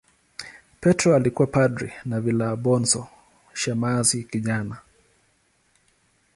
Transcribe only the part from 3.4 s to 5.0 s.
shemasi kijana.